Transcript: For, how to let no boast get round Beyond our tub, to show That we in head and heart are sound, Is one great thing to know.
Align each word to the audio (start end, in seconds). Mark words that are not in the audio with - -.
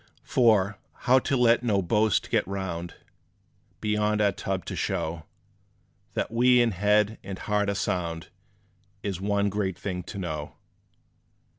For, 0.23 0.79
how 1.01 1.19
to 1.19 1.37
let 1.37 1.61
no 1.61 1.83
boast 1.83 2.31
get 2.31 2.47
round 2.47 2.95
Beyond 3.81 4.19
our 4.19 4.31
tub, 4.31 4.65
to 4.65 4.75
show 4.75 5.25
That 6.15 6.31
we 6.31 6.59
in 6.59 6.71
head 6.71 7.19
and 7.23 7.37
heart 7.37 7.69
are 7.69 7.75
sound, 7.75 8.29
Is 9.03 9.21
one 9.21 9.49
great 9.49 9.77
thing 9.77 10.01
to 10.05 10.17
know. 10.17 10.55